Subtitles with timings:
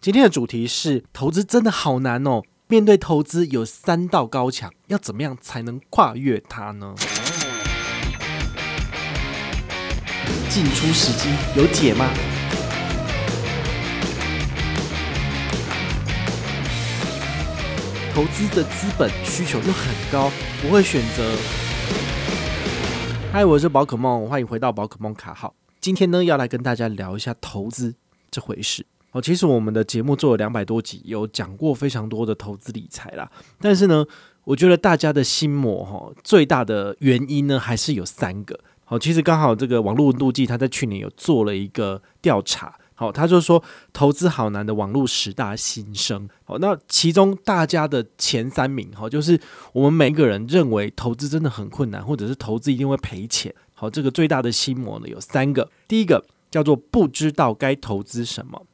[0.00, 2.42] 今天的主题是投资真的好难哦。
[2.68, 6.94] 面对投资有三道高墙，要怎么样才能跨越它呢？
[10.48, 12.08] 进出时机有解吗？
[18.14, 20.30] 投资的资本需求又很高，
[20.62, 21.36] 不会选择。
[23.32, 25.56] 嗨，我是宝可梦，欢迎回到宝可梦卡号。
[25.80, 27.96] 今天呢，要来跟大家聊一下投资
[28.30, 28.86] 这回事。
[29.20, 33.30] 其实我们的节目做了两百多集，有讲过非常多的投资理财啦。
[33.60, 34.04] 但是呢，
[34.44, 38.58] 我觉得大家的心魔哈，最大的原因呢，还是有三个。
[38.84, 43.62] 好，其实刚好这个网络路记他在去年有做了一个调查，好，他就说
[43.92, 46.26] 投资好难的网络十大心声。
[46.44, 49.38] 好，那其中大家的前三名哈，就是
[49.74, 53.54] 我们每个人认为投资真的很困难，或者是投资一定会赔钱。
[53.74, 58.66] 好，这个最大的心魔呢，有三个，第一个叫做不知道该投资什么。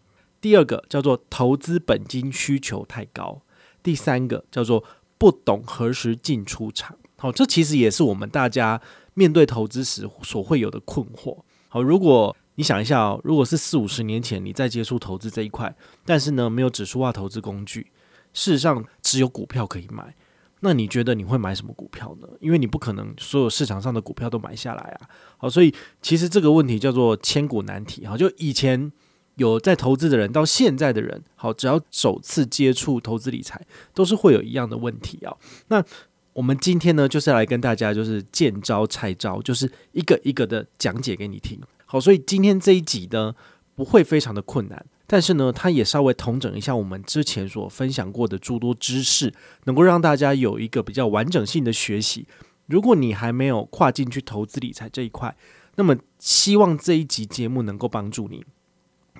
[0.44, 3.40] 第二个叫做投资本金需求太高，
[3.82, 4.84] 第三个叫做
[5.16, 6.94] 不懂何时进出场。
[7.16, 8.78] 好，这其实也是我们大家
[9.14, 11.38] 面对投资时所会有的困惑。
[11.68, 17.90] 好，如果你想一下哦，如果是四五十年前你在接触投资这一块，但是呢没有指数化投资工具，
[18.34, 20.14] 事实上只有股票可以买，
[20.60, 22.28] 那你觉得你会买什么股票呢？
[22.40, 25.08] 因为你不可能所有市场上的股票都买下来啊。
[25.38, 28.04] 好，所以其实这个问题叫做千古难题。
[28.04, 28.92] 好，就以前。
[29.36, 33.60] 有在投资的人到现在的人，好，只要首次接触投资理财，
[33.92, 35.36] 都是会有一样的问题啊。
[35.68, 35.84] 那
[36.32, 41.60] 我们今天呢，就是来跟大家就是见招拆招，就是一个一个的讲解给你听。
[41.86, 43.34] 好，所以今天这一集呢，
[43.74, 49.32] 不会非常的困难，但是呢，它也稍微统整一下我们之前所分享过的诸多知识，
[49.64, 52.26] 能够让大家有一个比较完整性的学习。
[52.66, 55.36] 如果你还没有跨进去投资理财这一块，
[55.76, 58.44] 那么希望这一集节目能够帮助你。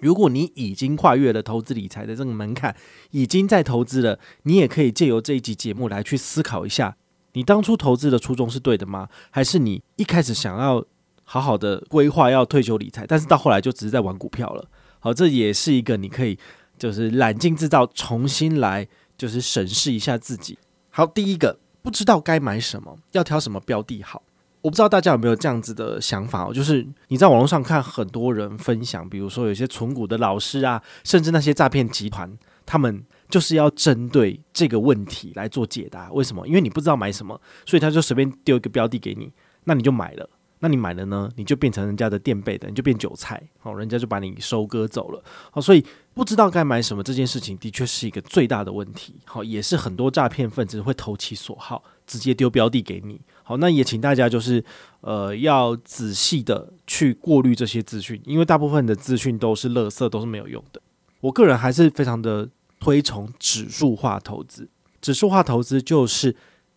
[0.04, 2.76] 如果你已经跨越了投资理财的这个门槛，
[3.12, 6.94] 已经在投资了，你也可以借由这一集节目来去思考一下，
[7.32, 9.08] 你当初投资的初衷是对的吗？
[9.30, 10.84] 还是你一开始想要
[11.24, 14.68] 好好的规划要退休理财，但是到后来就只是在玩股票了？
[15.00, 16.38] 好，这也是一个你可以
[16.76, 18.86] 就是冷静制造，重新来
[19.16, 20.58] 就是审视一下自己。
[20.90, 24.22] 好，第一个不知道该买什么，要挑什么标的好。
[24.64, 36.10] 我不知道大家有没有这样子的想法哦，就是你在网络上看很多人分享，比如说有些存股的老师啊，甚至那些诈骗集团，他们就是要针对这个问题来做解答。
[36.12, 36.48] 为什么？
[36.48, 39.30] 因为你不知道买什么，所以他就随便丢一个标的给你，
[39.64, 40.30] 那你就买了。
[40.60, 45.22] 那你买了呢，你就变成人家的垫背的，你就变韭菜，好，人家就把你收割走了。
[45.50, 49.16] 好，所以不知道该买什么这件事情，的确是一个最大的问题。
[49.26, 53.20] 好，也是很多诈骗分子会投其所好，直接丢标的给你。
[53.46, 54.64] 好，那也请大家就是，
[55.02, 60.80] 呃，要仔细的去过滤这些资讯，因为大部分的资讯都是垃圾，都是没有用的。
[61.20, 62.48] 我个人还是非常的
[62.80, 64.68] 推崇指数化投资。
[65.02, 66.34] 指数化投资就是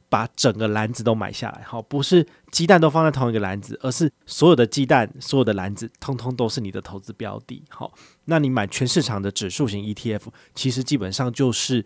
[0.09, 7.63] 把整个篮子都买下来，好，不是鸡蛋都放在同一个篮子，而是所有的鸡蛋、所有的篮子，通通都是你的投资标的。
[7.69, 7.93] 好，
[8.25, 10.23] 那你买全市场的指数型 ETF，
[10.53, 11.85] 其实基本上就是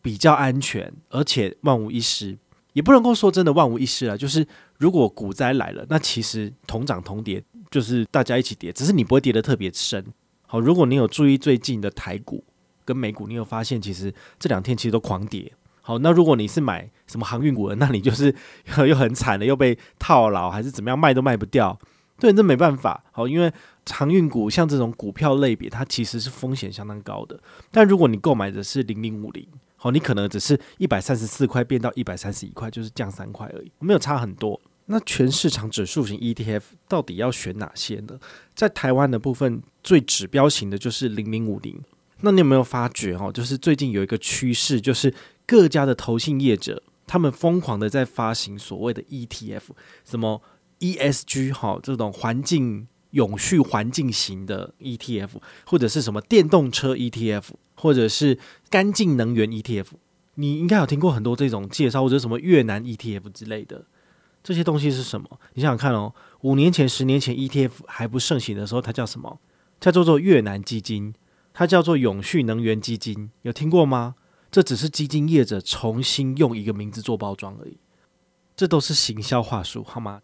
[0.00, 2.38] 比较安全，而且万无一失。
[2.72, 4.46] 也不能够说真的万无一失啊，就是
[4.78, 10.04] 如果股灾来了，那其实同涨同跌，就是大家一起跌，只是你不会跌得特别深。
[10.46, 12.42] 好，如果你有注意最近的台股
[12.84, 15.52] 跟美股，你有发现其实这两天其实都狂跌。
[15.80, 18.34] 好，那如果你是买什么航运股的，那你就是
[18.86, 21.78] 又很惨了，又被套牢还是怎么样，卖都卖不掉。
[22.18, 23.04] 对，这没办法。
[23.10, 23.52] 好，因为
[23.90, 27.38] 航运股像这种股票类别，它其实是风险相当高的。
[27.70, 29.46] 但如果你购买的是零零五零。
[29.82, 34.60] 好，你可能只是一百三十四块变到一百三十一块，就是降三块而已，没有差很多。
[34.86, 38.16] 那全市场指数型 ETF 到底要选哪些呢？
[38.54, 41.82] 在台湾的部分，最指标型的就是零零五零。
[42.20, 43.32] 那你有没有发觉哦？
[43.32, 45.12] 就是最近有一个趋势，就是
[45.44, 49.62] 各家的投信业者，他们疯狂的在发行所谓的 ETF，
[50.04, 50.40] 什么
[50.78, 55.30] ESG 哈，这种环境永续环境型的 ETF，
[55.64, 57.44] 或者是什么电动车 ETF。
[57.74, 58.38] 或者是
[58.70, 59.86] 干净能源 ETF，
[60.34, 63.86] 你应该有听过很多这种介绍，或者什么越南 ETF 之类的，
[64.44, 65.26] 这些东西是什么？
[65.54, 69.40] 你想想看哦，五年前、十年前 ETF 还不盛行的时候，它叫什么？
[69.80, 71.12] 它叫做越南基金，
[71.52, 74.14] 它叫做永续能源基金，有听过吗？
[74.52, 77.78] 这只是基金业者重新用一个名字做包装而已，
[78.54, 80.22] 这都是行销话术，好吗？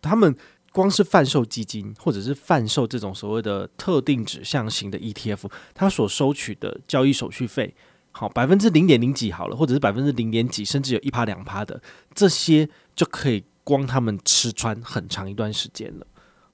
[0.00, 0.34] 他们。
[0.74, 7.72] 光是贩售基金，或者是贩售这种所谓的特定指向型的 ETF，它所收取的交易手续费，
[8.10, 11.80] 好百分之零点零几好了，或者是百分之零点几，甚至有一趴两趴的，
[12.12, 16.04] 这些就可以光他们吃穿很长一段时间了。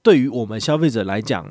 [0.02, 1.50] 对于我们消费者来讲，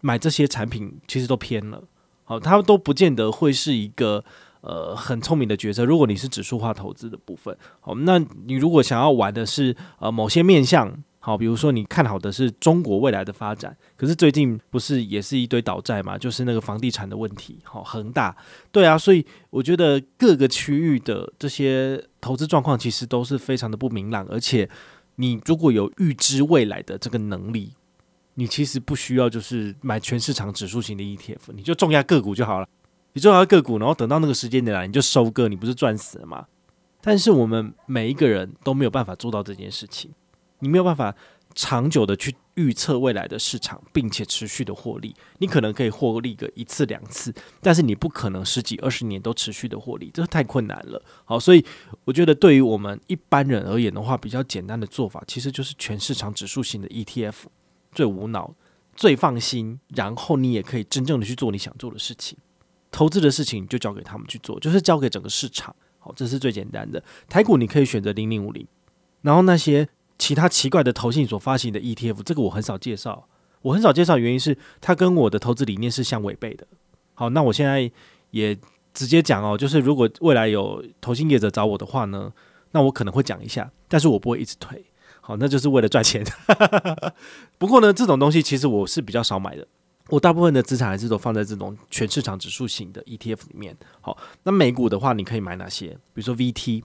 [0.00, 1.84] 买这些产品其实都偏了。
[2.24, 4.24] 好，它都不见得会是一个
[4.62, 5.84] 呃很聪明的决策。
[5.84, 10.92] 如果你是指数化投资的部分，好，那你如果想要玩的是呃某些面向，
[11.28, 18.34] 好，比如说你看好的是中国未来的发展，可是最近不是也是一堆倒债嘛，就是那个房地产的问题，好，恒大，
[18.72, 24.66] 对啊，所以我觉得各个区域的这些投资状况其实都是非常的不明朗，而且
[25.16, 27.74] 你如果有预知未来的这个能力。
[28.40, 32.68] 你其实不需要就是买全市场指数型的 ETF，你就重压个股就好了。
[33.12, 36.46] 你重压个股，然后等到那个时间点来，你就收割，你不是赚死了吗？
[37.00, 40.12] 但是我们每一个人都没有办法做到这件事情，
[40.60, 41.14] 你没有办法
[41.54, 45.14] 长久的去预测未来的市场，并且持续的获利。
[45.38, 51.02] 你可能可以获利个一次两次，但是你不可能十几二十年都持续的获利，这太困难了。
[51.24, 51.64] 好，所以
[52.04, 57.34] 我觉得对于我们一般人而言的话，比较简单的做法，其实就是全市场指数型的 ETF。
[57.90, 58.54] 最无脑、
[58.94, 62.36] 最放心，然后你也可以真正的去做你想做的事情。
[62.90, 65.74] 投资的事情就交给他们去做，就是交给整个市场。
[65.98, 67.02] 好，这是最简单的。
[67.28, 68.64] 台股你可以选择零零五零，
[69.22, 69.88] 然后那些
[70.18, 73.28] 其他奇怪的投信所发行的 ETF，这个我很少介绍。
[73.62, 76.66] 我很少介绍原因是它跟我的投资理念是相违背的。
[77.14, 77.90] 好，那我现在
[78.30, 78.56] 也
[78.94, 82.32] 直接讲哦，就是如果未来有投信业者找我的话呢，
[82.70, 84.84] 那我可能会讲一下，但是我不会一直推。
[85.20, 86.24] 好，那就是为了赚钱。
[87.58, 89.66] 不过呢，这种东西其实我是比较少买的。
[90.08, 93.76] 我大部分的资产还是都放在这种全市场指数型的 ETF 里面。
[94.00, 95.88] 好，那美股的话，你可以买哪些？
[96.14, 96.82] 比如说 VT、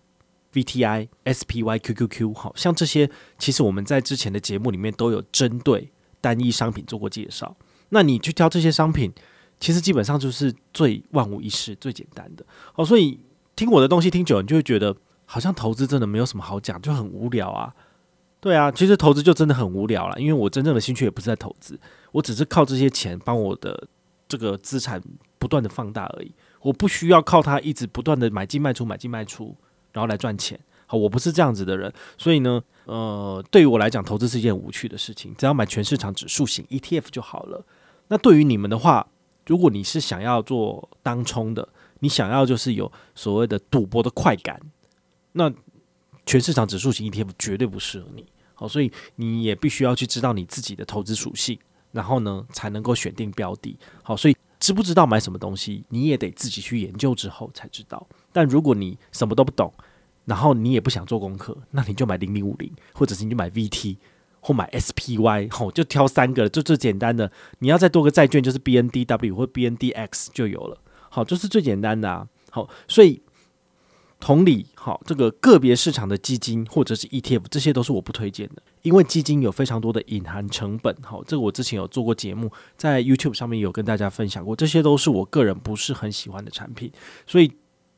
[0.54, 2.34] VTI、SPY、QQQ。
[2.34, 5.92] 好，像这些，其实我们在之前的节目里面都有针对
[6.22, 7.56] 单一商品做过介绍。
[7.90, 9.12] 那你去挑这些商品，
[9.60, 12.46] 其实基本上就是最万无一失、最简单的。
[12.74, 13.20] 好，所以
[13.56, 14.96] 听我的东西听久了，你就会觉得
[15.26, 17.74] 好像投资真的没有什么好讲，就很无聊啊。
[18.40, 21.80] 对啊，其实投资就真的很无聊了，因为我真正的兴趣也不是在投资，
[22.12, 23.88] 我只是靠这些钱帮我的
[24.28, 25.02] 这个资产
[25.40, 26.34] 不断的放大而已。
[26.62, 29.56] 我不需要靠它一直不断的买进卖出买进卖出，
[29.94, 30.60] 然后来赚钱。
[30.86, 37.66] 好，我不是这样子的人，所以呢，呃，对于我来讲，投资是一件无趣的事情，只要买全市场指数型 ETF 就好了。
[38.10, 39.08] 那对于你们的话，
[39.48, 41.68] 如果你是想要做当冲的，
[42.02, 44.60] 你想要就是有所谓的赌博的快感，
[45.32, 45.52] 那
[46.26, 48.26] 全市场指数型 ETF 绝对不适合你。
[48.54, 51.58] 好，所以你也必须要去知道你自己的投资属性，
[51.92, 53.76] 然后呢，才能够选定标的。
[54.04, 58.06] 好，所以知不知道买什么东西，你也得自己去研究之后才知道。
[58.34, 59.72] 但如果你什么都不懂，
[60.26, 63.96] 然后你也不想做功课，那你就买零零五零，或者是你就买 VT
[64.42, 67.32] 或买 SPY，好，就挑三个，就最简单的。
[67.60, 70.78] 你要再多个债券，就是 BNDW 或 BNDX 就有了。
[71.10, 72.28] 好，就是最简单的啊。
[72.50, 73.22] 好，所以。
[74.20, 80.96] 同理，好，这个个别市场的基金或者是 ETF，这些都是我不推荐的，因为基金有非常多的隐含成本。
[81.04, 86.90] 好，这个我之前有做过节目，在 YouTube 上面有跟大家分享过，这些都是我个人不是很喜欢的产品。
[87.28, 87.52] 所以，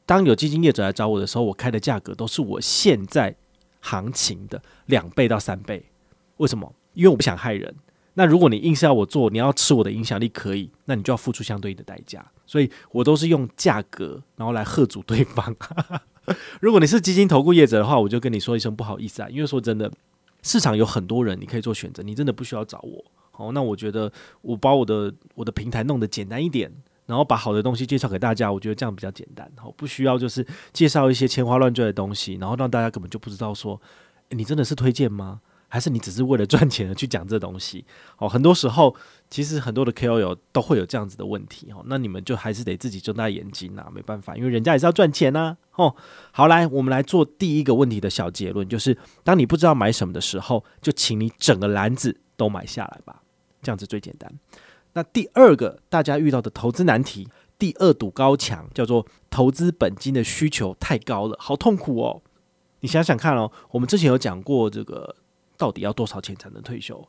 [0.05, 3.35] 当有基金业者来找我的时候，我开的价格都是我现在
[3.81, 5.85] 行情的两倍到三倍。
[6.37, 6.73] 为什么？
[6.93, 7.75] 因为我不想害人。
[8.13, 12.25] 那如果你硬是要我做，你要吃我的影响力可以，那你就要付出相对应的代价。
[12.45, 15.53] 所以我都是用价格，然后来吓阻对方。
[16.61, 19.91] 如果你是基金投顾业者的话，我就跟你说一声不好意思啊，因为说真的，
[20.43, 23.03] 市场有很多人，你可以做选择，你真的不需要找我。
[23.31, 24.09] 好，那我觉得
[24.41, 26.71] 我把我的我的平台弄得简单一点，
[27.05, 29.51] 然后把好的东西介绍给大家，我觉得这样比较简单。
[29.57, 33.79] 好，不需要就是介绍一些天花乱坠的东西，然后让大家根本就不知道说，
[34.29, 35.41] 你真的是推荐吗？
[35.67, 37.83] 还是你只是为了赚钱而去讲这东西？
[38.17, 38.95] 哦，很多时候
[39.29, 41.83] 其实很多的 KOL 都会有这样子的问题哦。
[41.87, 45.57] 那你们就还是得自己睁大眼睛呐，没办法，因为人家也是要赚钱呐。
[45.73, 45.93] 哦，
[46.31, 53.21] 好，来，我们来做第一个问题的小结论，就是当你不知道买什么的时候，就请你整个篮子都买下来吧，
[53.61, 54.31] 这样子最简单。
[54.95, 62.23] 那第二个大家遇到的投资难题，第二堵高墙叫做投资本金的需求太高了，好痛苦哦。
[62.79, 65.15] 你想想看哦，我们之前有讲过这个。
[65.57, 67.07] 到底要多少钱才能退休？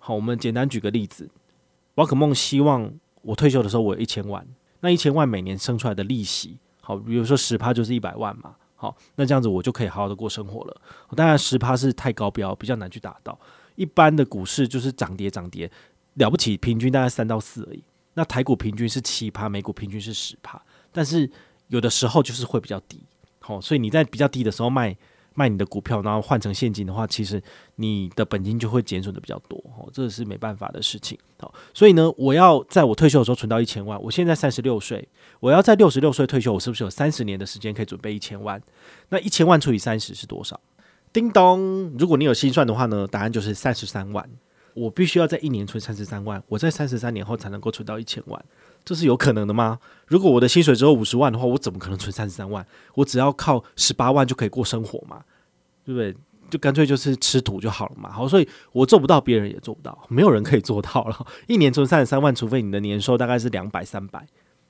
[0.00, 1.30] 好，我们简单举个例子，
[1.94, 4.44] 宝可梦希望我退休的时候我有一千万，
[4.80, 10.76] 那一千万每年生出来的利息，好，比如说十趴就是一百万嘛，好，那这样子我就可以好好的过生活了。
[11.14, 13.38] 当然十趴是太高标，比较难去达到。
[13.76, 15.70] 一般的股市就是涨跌涨跌，
[16.14, 17.82] 了不起平均大概三到四而已。
[18.14, 20.60] 那台股平均是七趴，美股平均是十趴，
[20.92, 21.30] 但是
[21.68, 23.00] 有的时候就是会比较低，
[23.40, 24.96] 好，所以你在比较低的时候卖。
[25.36, 27.42] 卖你的股票，然后换成现金的话，其实
[27.74, 31.18] 你的本金就会减损的比较多哦，这是没办法的事情。
[31.40, 34.00] 好，所以呢，我要在我退休的时候存到一千万。
[34.00, 35.08] 我现在三十六岁，
[35.40, 38.62] 我要在六十六岁退休，我是不是有三十年的时间可以准备一千万？
[39.08, 40.60] 那一千万除以三十是多少？
[41.12, 41.92] 叮咚！
[41.98, 44.30] 如果你有心算的话呢，答案就是三十三万。
[44.74, 48.44] 我必须要在一年存三十三万，我在三十三年后才能够存到一千万。
[48.84, 49.78] 这是有可能的吗？
[50.06, 52.66] 如果我的薪水只有五十万的话，我怎么可能存三十三万？
[52.94, 55.22] 我只要靠十八万就可以过生活嘛？
[55.84, 56.14] 对不对？
[56.50, 58.10] 就干脆就是吃土就好了嘛。
[58.12, 61.26] 好，所以我做不到，别人也做不到，没有人可以做到了。
[61.46, 64.26] 一年存三十三万，除非你的年收大概是两百、三百，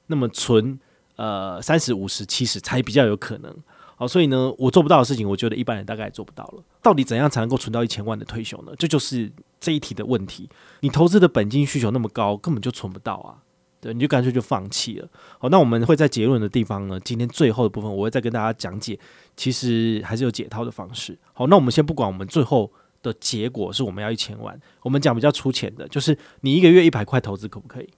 [0.06, 0.78] 那么存
[1.16, 3.52] 呃三十、五十、七十才比较有可能。
[3.96, 6.62] 好，所以呢，我做不到的事情，我觉得一般人大概也做不到了。
[6.80, 8.72] 到底怎样才能够存到一千万的退休呢？
[8.78, 9.30] 这就是
[9.60, 10.48] 这一题的问题。
[10.80, 13.42] 你投资的本金需求那么高，根本就存不到啊。
[13.80, 15.08] 对，你就干脆就放弃了。
[15.38, 18.98] 好，那我们会在结论的地方呢，今天最后的部分，我会再跟大家讲解，
[19.36, 21.18] 其实还是有解套的方式。
[21.34, 27.90] 好，那我们先不管我们最后的结果是我们要一千万，我们讲比较粗浅的，就是你一个月一百块投资可不可以？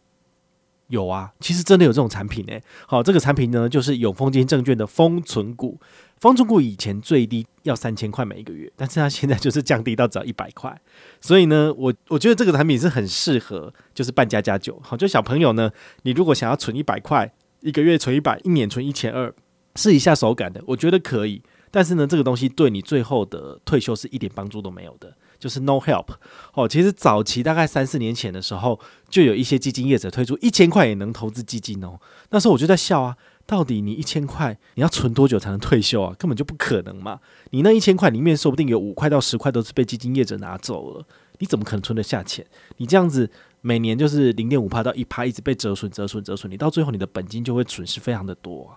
[0.89, 5.81] 有啊，其实真的有这种产品诶、好，这个产品呢，就是永丰金证券的封存股。
[6.19, 10.81] 封存股以前最低要三千块每一个月，但是它现在就是降低到只要一百块。
[11.21, 14.81] 所以呢，我我觉得这个产品是很适合，就是办家家酒。
[14.83, 15.71] 好，就小朋友呢，
[16.05, 19.35] 你如果想要存一百块，一个月存一百，一年存一千二，
[19.75, 21.43] 试一下手感的，我觉得可以。
[21.71, 25.15] 但是呢，这个东西对你最后的退休是一点帮助都没有的。
[25.39, 26.07] 就是 no help
[26.55, 28.79] 哦，其实早期大概三四年前的时候，
[29.09, 31.99] 就有一些基金业者推出一千块也能投资基金哦。
[32.31, 33.17] 那时候我就在笑啊，
[33.47, 36.15] 到底你一千块你要存多久才能退休啊？
[36.19, 37.21] 根本就不可能嘛！
[37.51, 41.05] 你那一千块里面说不定有五块到十块都是被基金业者拿走了，
[41.39, 42.45] 你怎么可能存得下钱？
[42.79, 48.77] 你这样子每年就是零点五趴到一趴一直被折损折损折损，你到最后你的本金就会损失非常的多。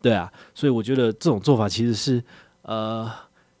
[0.00, 2.22] 对啊，所以我觉得这种做法其实是
[2.62, 3.10] 呃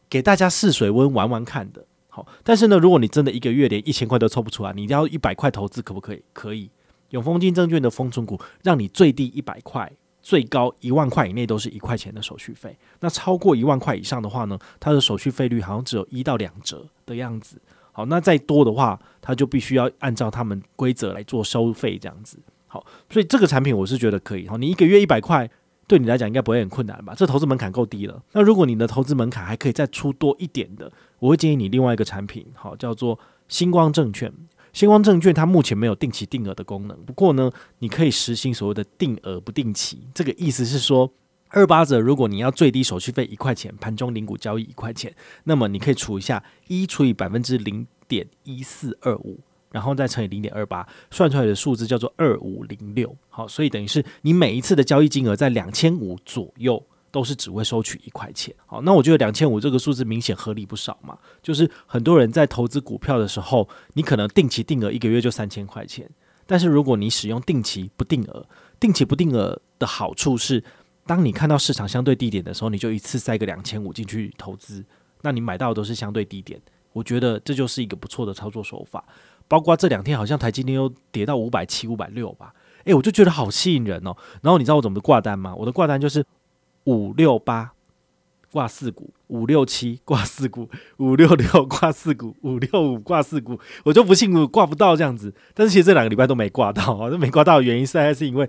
[0.08, 1.84] 给大家试水温玩玩看的。
[2.16, 6.22] 好，但是呢，如果你真的一个月连一千块都凑不出来，你一定要一百块投资，可不可以？
[6.32, 6.70] 可以。
[7.10, 9.92] 永丰金证券的丰存股，让你最低一百块，
[10.22, 12.74] 最高一万块以内都是一块钱的手续费。
[13.00, 17.60] 那超过一万块以上的话呢，它的手续费率好像只有一到两折的样子。
[17.92, 22.38] 好，那再多的话，它就必须要按照他们规则来做收费这样子。
[22.66, 24.48] 好，所以这个产品我是觉得可以。
[24.48, 25.50] 好，你一个月一百块。
[25.88, 27.14] 对你来讲应该不会很困难吧？
[27.16, 28.20] 这投资门槛够低了。
[28.32, 33.18] 那如果你的投资门槛还可以再出多一点的，我会建议你另外一个产品，好，叫做
[33.48, 34.32] 星光证券。
[34.72, 40.06] 星光证券它目前没有定期定额的功能，不过呢，你可以实行所谓的定额不定期。
[40.14, 41.10] 这个意思是说，
[41.48, 49.40] 二八折，如果你要最低手续费一块钱，盘中零股交易一块钱，那么你可以除一下一除以百分之零点一四二五。
[49.72, 53.14] 然后再乘以零点二八，算出来的数字叫做二五零六。
[53.28, 56.82] 好，所以等于是你每一次的交易金额在两千五左右，
[57.16, 58.54] 都是只会收取一块钱。
[58.66, 61.16] 好，那我觉得两千五这个数字明显合理不少嘛。
[61.42, 66.06] 就是很多人在投资股票的时候，你可能定期定额一个月就三千块钱，
[66.46, 68.46] 但是如果你使用定期不定额，
[68.78, 70.62] 定期不定额的好处是，
[71.06, 74.84] 当你看到市场相对低点的时候，你就一次塞个两千五进去投资，
[75.22, 76.60] 那你买到的都是相对低点。
[76.92, 79.02] 我觉得这就是一个不错的操作手法。
[79.48, 82.52] 包括这两天好像台积电又跌到五百七、五百六吧，
[82.84, 84.14] 诶、我就觉得好吸引人哦。
[84.42, 85.54] 然后你知道我怎么挂单吗？
[85.54, 86.24] 我的挂单就是
[86.86, 87.72] 五六八
[88.50, 93.60] 挂四股，五六七挂四股，五六六挂四股，五六五挂四股。
[93.84, 95.32] 我就不信我挂不到这样子。
[95.52, 98.48] 但是其实这两个礼拜都没挂到啊， 这没挂到的原因是还是因为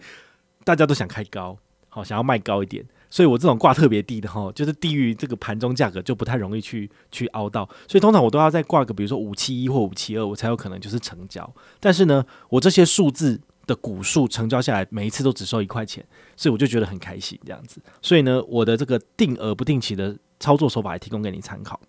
[0.63, 1.57] 大家都想开高，
[1.89, 2.85] 好想要卖高一点。
[3.09, 7.67] 所以我这种挂特别低的哈，就是低于这个盘中价格，就不太容易去去凹到。
[7.87, 11.49] 所以通常我都要再挂个，比如说五七一或五七二，我才有可能就是成交。
[11.79, 16.03] 但是呢，我这些数字的股数成交下来，每一次都只收一块钱，
[16.35, 17.79] 所以我就觉得很开心这样子。
[18.01, 21.79] 所以呢，我的这个定额不定期的操作手法也提供给你参考。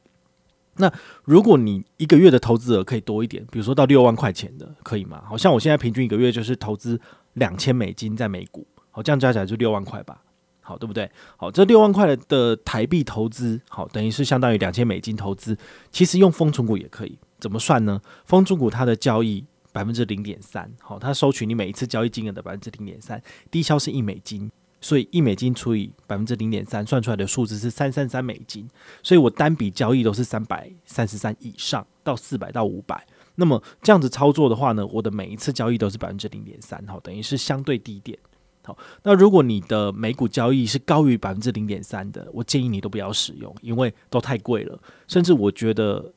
[0.80, 0.92] 那
[1.25, 5.23] 如果你一个月的投资额可以多一点，比如说到六万块钱的，可以吗？
[5.26, 7.00] 好像我现在平均一个月就是投资
[7.35, 10.23] 两千美金在美股，好，这样加起来就六万块吧。
[10.61, 11.11] 好，对不对？
[11.38, 15.56] 好，这六万块的台币投资，好，等于是相当于两千美金投资。
[15.90, 18.02] 其实用丰存股也可以，怎么算呢？
[18.26, 28.68] 丰存股它的交易百分之零点三，好，它收取你每一次交易金额的百分之零点三，低消是一美金，所以一美金除以百分之零点三，算出来的数字是三三三美金。
[29.02, 33.06] 所以我单笔交易都是三百三十三以上到四百到五百。
[33.37, 38.18] 那么这样子操作的话呢，我的每一次交易都是百分之零点三，好，等于是相对低点。
[38.64, 44.78] 好那如果你的美股交易是高于百分之零点三的，我建议你都不要使用，因为都太贵了。
[45.06, 46.12] 甚至我觉得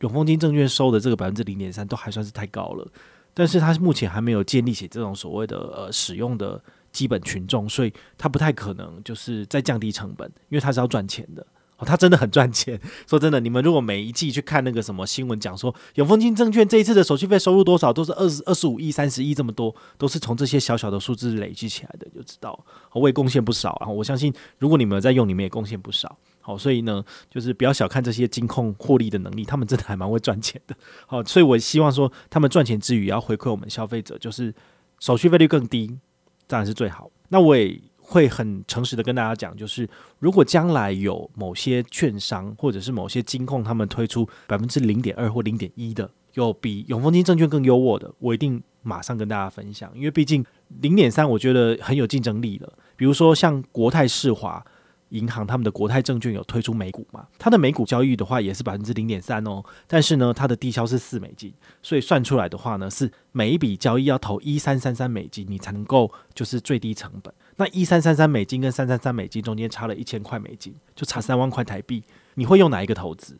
[0.00, 2.86] 永丰金证券收的这个百分之零点三都还算是太高了。
[3.32, 6.60] 但是它目前还没有建立起这种所谓的呃使用的
[6.92, 11.46] 基本群众，所以它不太可能就是再降低成本，因为它是要赚钱的。
[11.76, 12.78] 哦，它真的很赚钱。
[13.08, 22.58] 说真的，你们如果每一季去看那个什么新闻，讲说永丰金证券这一次的手续费收入多少，都是二十二十五亿、三十亿这么多，都是从这些小小的数字累积起来的，就知道
[22.92, 23.78] 我也贡献不少。
[23.80, 26.18] 然后我相信，如果你们在用，你们也贡献不少。
[26.42, 30.74] 好，所以呢，就是不要小看这些金控获利的能力，他们真的还蛮会赚钱的。
[31.06, 34.52] 好，所以我希望说，他们赚钱之余，也要回馈我们消费者，就是
[34.98, 35.98] 手续费率更低，
[36.46, 37.10] 当然是最好。
[37.28, 39.86] 那我也会很诚实的跟大家讲，就是
[40.18, 50.42] 如果将来有某些券商或者是某些金控，他们推出百分之零点二或零点一的，有比永丰金证券更优渥的，我一定马上跟大家分享，因为毕竟
[50.80, 52.72] 零点三我觉得很有竞争力了。
[52.96, 54.64] 比如说像国泰世华。
[55.10, 57.26] 银行他们的国泰证券有推出美股嘛？
[57.38, 61.52] 它的美股交易的话也是百分之零点三哦，但是呢，它的低消是四美金，
[61.82, 67.32] 所以算出来的话呢，是每一笔交易要投一三三三美金，你才能够就是最低成本。
[67.56, 72.02] 那一三三三美金跟三三三美金中间差了一千块美金，就差三万块台币，
[72.34, 73.38] 你会用哪一个投资？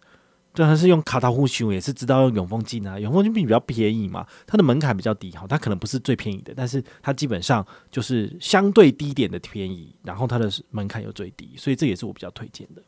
[0.52, 12.82] 就还是用卡塔户型，也是知道用永丰金啊，永丰金比比较便宜嘛，它的门槛比较低哈，它可能不是最便宜的，但是它基本上就是相对低点的便宜，然后它的门槛又最低，所以这也是我比较推荐的。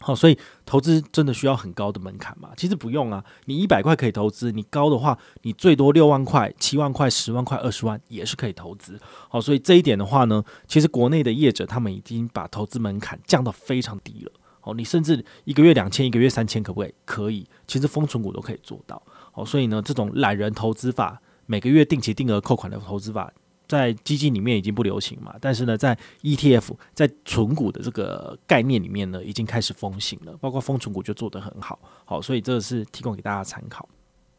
[0.00, 0.36] 好，所以
[0.66, 2.50] 投资真的需要很高的门槛吗？
[2.56, 9.00] 其实不用啊，你一百块可以投资，你高的话，你最多六万块、七万块、十万块、二十万也是可以投资。
[9.28, 14.32] 好，所以这一点的话呢，其实国内的业者他们已经把投资门槛降到非常低了。
[14.64, 16.94] 哦，你甚至一个月两千，一个月三千，可不可以？
[17.04, 19.00] 可以，其实封存股都可以做到。
[19.34, 23.30] 哦，所以呢，这种懒人投资法，每个月定期定额扣款的投资法，
[23.68, 25.34] 在基金里面已经不流行嘛。
[25.38, 30.34] 但是呢，在 ETF 在存股的这个概念里面呢，已经开始风行了。
[30.38, 31.78] 包括封存股就做得很好。
[32.06, 33.86] 好，所以这是提供给大家参考。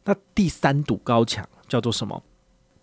[0.06, 2.24] 那第三堵高墙叫做什么？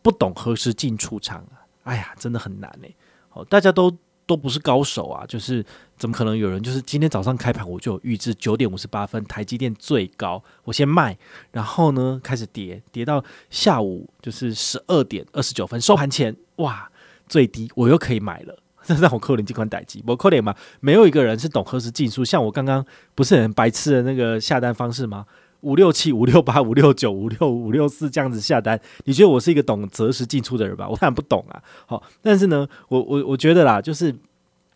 [0.00, 1.66] 不懂何时进出场啊？
[1.82, 2.88] 哎呀，真的很难呢。
[3.28, 3.96] 好，大家都。
[4.32, 5.62] 都不是高手啊，就是
[5.98, 11.18] 怎么可能有人就是今天早上开盘我就预知九点五十八分台积电最高，我先卖，
[11.50, 16.90] 然后呢开始跌，跌到下午就是十二点二十九分收盘前，哇，
[17.28, 22.82] 最低我又可以买了， 这让我扣零这款代机，我扣零嘛，没有一个人是懂何时进出，像我刚刚
[23.14, 25.26] 不是很白痴的那个下单方式吗？
[25.62, 30.86] 五六七五六八五六九五六五六四这样子下单，你觉得我是一个懂择时进出的人吧？
[30.90, 31.62] 我当然不懂啊。
[31.86, 34.14] 好，但是呢，我我我觉得啦，就是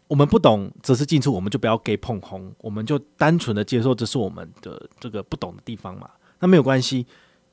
[0.08, 6.08] 我们不懂择时进出，我们就不要给碰红，我们就单纯的接受这是我们的这个不懂的地方嘛。
[6.38, 7.04] 那没有关系，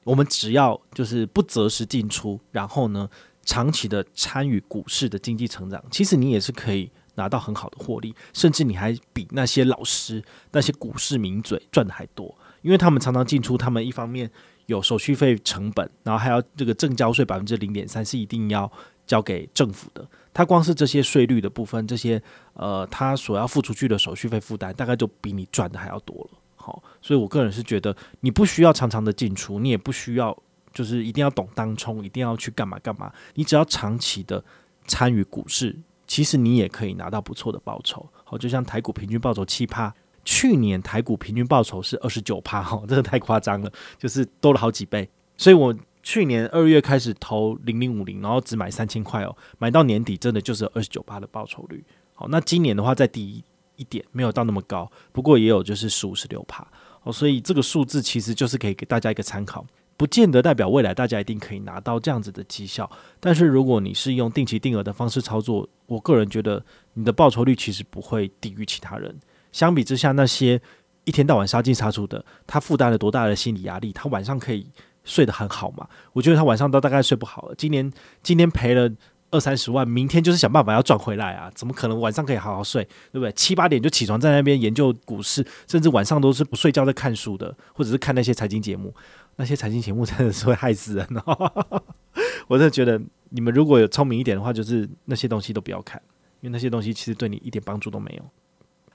[0.04, 3.10] 我们只要就是不择时进出，然后呢，
[3.44, 12.38] 长期的参与股市的经济成长，其实你也是可以拿到很好的获利，甚至你还比那些老师、那些股市名嘴赚的还多。
[12.64, 14.28] 因为他们常常进出，他们一方面
[14.66, 18.70] 有手续费成本，然后还要这个正交税百分之零点三是一定要
[19.06, 20.04] 交给政府的。
[20.34, 22.20] 他光是这些税率的部分，这些
[22.54, 26.40] 呃，他所要付出去的手续费负担，大概就比你赚的还要多了。
[26.56, 30.36] 好，所以我个人是觉得，你不需要常常的进出，你也不需要
[30.74, 33.12] 就是一定要懂当冲，一定要去干嘛干嘛。
[33.36, 34.44] 你只要长期的
[34.88, 38.08] 参与股市，其实你也可以拿到不错的报酬。
[38.24, 39.94] 好，就像台股平均报酬七趴。
[40.26, 45.10] 去年台股平均报酬是二十九趴，哈，真 的太夸张了，就是多了好几倍。
[45.36, 51.84] 所以我去年二月开始投零零五零，然后只买三千块哦，买到年底真的就是二十九趴的报酬率。
[52.14, 53.44] 好，那今年的话再低
[53.76, 56.66] 一点，没有到那么高，不过也有就是十五十六趴。
[57.04, 59.66] 哦，所以这个数字其实就是可以给大家一个参考，
[59.98, 62.90] 不见得代表未来大家一定可以拿到这样子的绩效。
[63.20, 69.20] 但是如果你是用定期定额的方式操作，我个人觉得你的报酬率其实不会低于其他人。
[69.54, 70.62] 相比之下，那些
[71.06, 73.94] 一天到晚杀进杀出的，他负担了多大的心理压力？
[73.94, 74.68] 他晚上可以
[75.06, 75.88] 睡得很好吗？
[76.12, 77.56] 我觉得他晚上都大概睡不好了。
[77.56, 77.90] 今年
[78.22, 78.92] 今天赔了
[79.32, 81.50] 二三十万，明天就是想办法要赚回来啊！
[81.56, 82.84] 怎么可能晚上可以好好睡？
[83.12, 83.32] 对不对？
[83.32, 88.94] 七八点就起床在那边研究股市，甚至晚上都是不睡觉在看书的，或者是看那些财经节目。
[89.36, 91.82] 那些财经节目真的是会害死人哦！
[92.48, 96.00] 我真的觉得你们如果有聪明一点的话，就是那些东西都不要看，
[96.42, 98.24] 因为那些东西其实对你一点帮助都没有。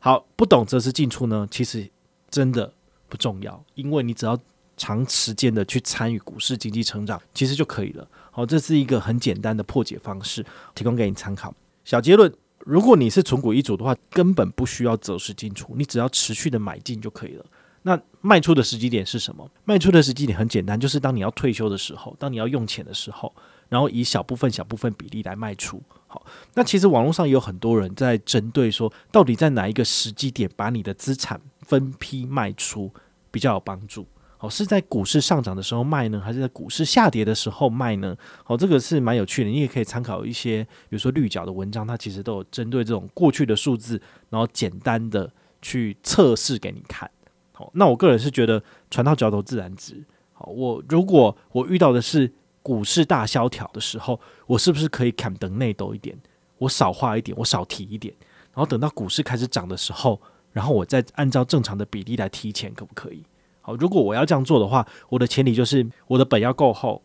[0.01, 1.89] 好，不懂择时进出呢，其实
[2.31, 2.73] 真的
[3.09, 4.39] 不重要，因为你只要
[4.77, 8.09] 长时间的去参与股市经济成长，其实就可以了。
[8.31, 11.53] 好，这是一个很简单的破解方式，提供给你参考。
[11.85, 17.45] 小结论：如果你是存股一族的话，根本不需要择时进出，你只要持续的买进就可以了。
[17.83, 19.51] 那卖出的时机点是什么？
[19.65, 23.35] 卖出的时机点很简单，就是当你要退休的时候，当你要用钱的时候，
[23.69, 25.83] 然后以小部分、小部分比例来卖出。
[26.07, 32.91] 好，那其实网络上也有很多人在针对说，到底在哪一个时机点把你的资产分批卖出
[33.31, 34.07] 比较有帮助？
[34.39, 38.17] 好，是在股市上涨的时候卖呢，还是在股市下跌的时候卖呢？
[38.43, 44.01] 好，这个是蛮有趣的，你也可以参考一些，比如说绿角的文章，它其实都有针对这种过去的数字，
[44.31, 47.11] 然后简单的去测试给你看。
[47.53, 50.03] 好，那我个人是觉得船到桥头自然直。
[50.33, 52.33] 好，我如果我遇到的是。
[52.69, 56.15] 股市大萧条的时候，我是不是可以砍等内斗一点？
[56.59, 58.15] 我少画一点，我少提一点，
[58.53, 60.21] 然后等到股市开始涨的时候，
[60.53, 63.25] 然后我再按照正常的比例来提钱，可不可以？
[63.63, 67.01] 好，如果我要这样做的话，我的前提就是我的本要够厚，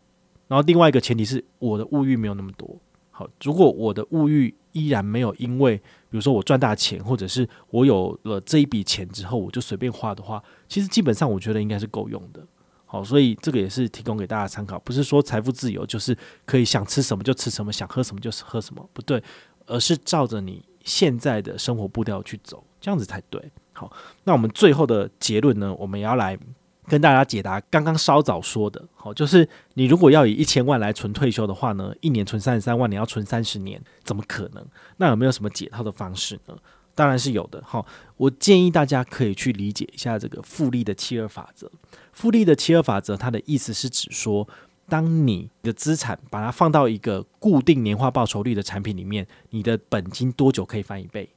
[0.48, 2.76] 然后另外一个前提是我的物欲没有那么多。
[3.10, 12.46] 好，如果我的物欲依然没有因为，比如说我赚大钱，或者是我有了这一笔钱之后，我就随便花的话，其实基本上我觉得应该是够用的。
[12.94, 19.20] 好，所以这个也是提供给大家参考，不是说财富自由就是可以想吃什么就吃什么，想喝什么就喝什么，不对，
[19.66, 23.50] 而是照着你现在的生活步调去走，这样子才对。
[23.72, 26.38] 好，那我们最后的结论呢，我们也要来。
[26.86, 34.62] 跟大家解答刚刚稍早说的，好，就是你如果要以一千万来存退休的话呢，一年存三十三万，你要存三十年，怎么可能？
[34.98, 36.54] 那有没有什么解套的方式呢？
[36.94, 37.84] 当然是有的，好，
[38.16, 41.70] 我建议大家可以去理解一下这个复利的七二法则。
[42.12, 44.48] 复利的七二法则，它的意思是指说，
[44.88, 51.28] 当你的资产把它放到一个固定年化报酬率的产品里面，你的本金多久可以翻一倍？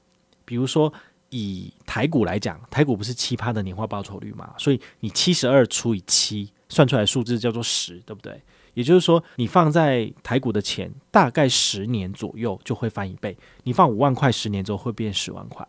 [0.45, 0.93] 比如说。
[1.29, 4.53] 以台股来讲，台股不是七趴的年化报酬率嘛？
[4.57, 8.41] 所以你七十二除以七，算出来数字叫做十，对不对？
[8.77, 13.35] 也就是说，你放在台股的钱，大概十年左右就会翻一倍。
[13.63, 15.67] 你放五万块，十年之后会变十万块。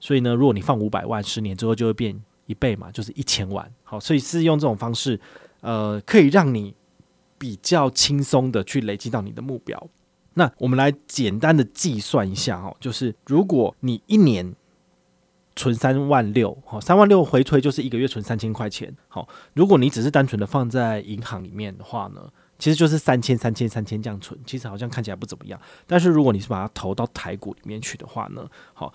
[0.00, 3.72] 所以呢，如果你放五百万，十年之后就会变一倍嘛，就是一千万。
[3.84, 5.20] 好，所以是用这种方式，
[5.60, 6.74] 呃，可以让你
[7.38, 9.80] 比较轻松的去累积到你的目标。
[10.34, 14.52] 那我们来简单的计算一下哦，就是如果你一年
[15.54, 18.92] 存三万六，好，三万六回推就是一个月存三千块钱。
[19.06, 25.60] 好，如果你只是单纯的放在银行里面的话呢，其实就是三千、三千、三千这样存，其实好像看起来不怎么样。
[25.86, 28.92] 但是如果你是把它投到台股里面去的话呢，好，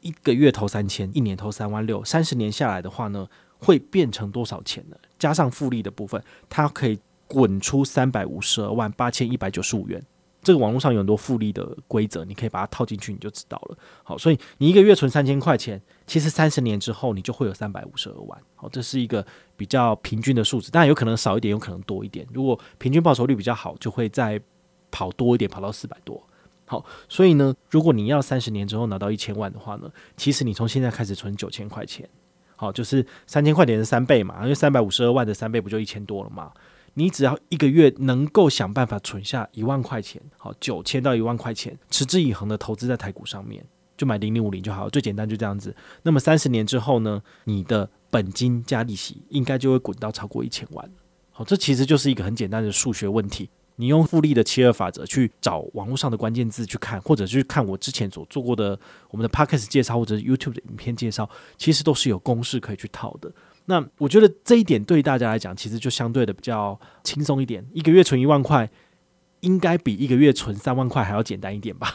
[0.00, 3.26] 一个月投三千，一年投三万六，三十年下来的话呢，
[3.58, 4.96] 会变成多少钱呢？
[5.18, 10.04] 加上复利的部分，它可以滚出三百五十二万八千一百九十五元。
[10.42, 13.76] 这个网络上有很多复利的规则，你可以把它套进去，你就知道了。
[14.02, 18.40] 好，所以你一个月存三千块钱，其实三十年之后你就会有三百五十二万。
[18.56, 19.24] 好，这是一个
[19.56, 22.26] 比较平均的数字，当然有可能少一点，有可能多一点。
[22.32, 24.40] 如果平均报酬率比较好，就会再
[24.90, 26.22] 跑多一点，跑到四百多。
[26.64, 32.08] 好，所以呢，如果你要三十年之后拿到一千万的话呢，其实你从现在开始存九千块钱，
[32.56, 36.52] 好，就是三千块钱的三倍嘛，因为三百五十二万的三倍不就一千多了嘛？
[36.94, 43.64] 你只要一个月能够想办法存下一万块钱，好，九千到一万块钱，持之以恒的投资在台股上面，
[43.96, 45.74] 就买零零五零就好，最简单就这样子。
[46.02, 50.90] 那么三十年之后呢，你的本金加利息应该就会滚到超过一千万。
[51.30, 53.48] 好，这其实就是一个很简单的数学问题。
[53.76, 61.26] 你用复利的七二法则去找网络上的关键字去看，或者去看我之前所做过的我们的 Podcast 介绍或者是 YouTube 的影片介绍，
[61.56, 63.32] 其实都是有公式可以去套的。
[63.70, 67.64] 那我觉得这一点对大家来讲，其实就相对的比较轻松一点。
[67.72, 68.68] 一个月存一万块，
[69.42, 71.94] 应该比一个月存三万块还要简单一点吧？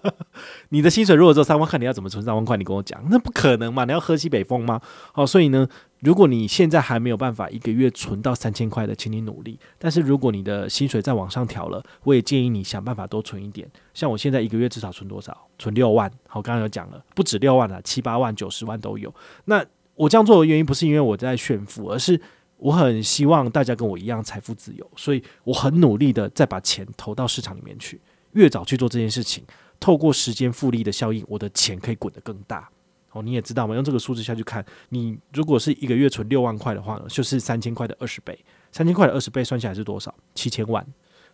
[0.68, 2.58] 你的薪水如果只有三万块，你要怎么存三万块？
[2.58, 3.86] 你跟我讲，那不可能嘛？
[3.86, 4.78] 你要喝西北风吗？
[5.14, 5.66] 好，所以呢，
[6.00, 9.58] 如果你现在还没有办法一个月存到三千块的，请你努力。
[9.78, 13.66] 但是如果你的薪水再往上调了，我也建议你想办法多存一点。
[13.94, 15.48] 像我现在一个月至少存多少？
[15.58, 16.10] 存六万。
[16.28, 19.14] 好，刚刚有讲了，不止六万了，七八万、九十万都有。
[19.46, 19.64] 那
[19.96, 22.20] 我这样做的原因不是因为我在炫富，而是
[22.58, 28.00] 我很希望大家跟我一样财富自由，所以我很努力的在把钱投到市场里面去。
[28.32, 29.42] 越早去做这件事情，
[29.80, 32.68] 透过时间复利的效应，我的钱可以滚得更大。
[33.12, 33.74] 哦，你也知道吗？
[33.74, 38.38] 用这个数字下去看，你如果是一个月存六万块的话呢，就是三千块的二十倍。
[38.70, 40.14] 三千块的二十倍算下来是多少？
[40.34, 40.86] 七千万。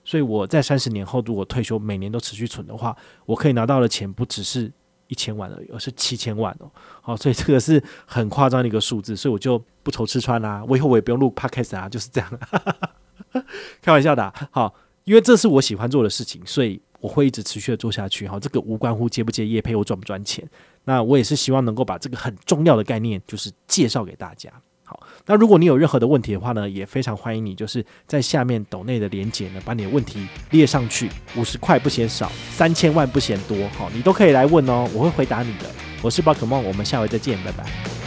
[0.05, 2.97] 所以我在三十年后如果退休，每年都持续存的话，
[3.27, 4.71] 我可以拿到的钱不只是。
[5.09, 6.71] 一千万而已，而是七千万哦。
[7.01, 12.39] 好，所以这个是很夸张的一个数字，所以我就不愁吃穿啦、我以后我也不用录 podcast 啊，就是这样，
[13.83, 18.27] 开玩笑的、好，因为这是我喜欢做的事情，所以我会一直持续的做下去。
[18.29, 20.49] 好，这个无关乎接不接业配，我赚不赚钱。
[20.85, 24.51] 那我也是希望能够把这个很重要的概念，就是介绍给大家。
[25.27, 35.67] 那如果你有任何的问题的话呢，也非常欢迎你，就是在下面抖内的连接呢，把你的问题列上去，五十块不嫌少，三千万不嫌多，好，你都可以来问哦，我会回答你的。
[36.03, 38.02] 我是宝可梦，我们下回再见，拜拜。